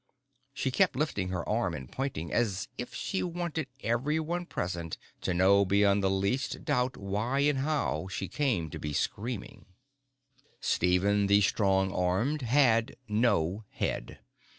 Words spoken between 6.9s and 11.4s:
why and how she came to be screaming. Stephen